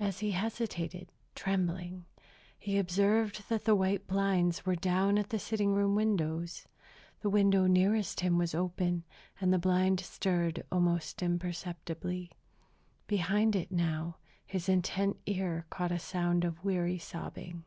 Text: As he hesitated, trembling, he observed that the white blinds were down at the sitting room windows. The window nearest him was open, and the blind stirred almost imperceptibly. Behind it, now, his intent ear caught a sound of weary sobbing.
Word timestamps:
As 0.00 0.18
he 0.18 0.32
hesitated, 0.32 1.12
trembling, 1.36 2.06
he 2.58 2.76
observed 2.76 3.44
that 3.48 3.64
the 3.66 3.76
white 3.76 4.04
blinds 4.08 4.66
were 4.66 4.74
down 4.74 5.16
at 5.16 5.30
the 5.30 5.38
sitting 5.38 5.72
room 5.74 5.94
windows. 5.94 6.66
The 7.20 7.30
window 7.30 7.68
nearest 7.68 8.18
him 8.18 8.36
was 8.36 8.52
open, 8.52 9.04
and 9.40 9.52
the 9.52 9.60
blind 9.60 10.00
stirred 10.00 10.64
almost 10.72 11.22
imperceptibly. 11.22 12.32
Behind 13.06 13.54
it, 13.54 13.70
now, 13.70 14.16
his 14.44 14.68
intent 14.68 15.18
ear 15.24 15.66
caught 15.70 15.92
a 15.92 16.00
sound 16.00 16.44
of 16.44 16.64
weary 16.64 16.98
sobbing. 16.98 17.62